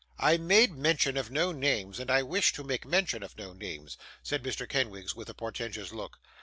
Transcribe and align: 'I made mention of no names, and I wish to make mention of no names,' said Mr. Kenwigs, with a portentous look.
'I 0.17 0.37
made 0.37 0.71
mention 0.75 1.15
of 1.15 1.29
no 1.29 1.51
names, 1.51 1.99
and 1.99 2.09
I 2.09 2.23
wish 2.23 2.53
to 2.53 2.63
make 2.63 2.87
mention 2.87 3.21
of 3.21 3.37
no 3.37 3.53
names,' 3.53 3.97
said 4.23 4.41
Mr. 4.41 4.67
Kenwigs, 4.67 5.15
with 5.15 5.29
a 5.29 5.35
portentous 5.35 5.91
look. 5.91 6.19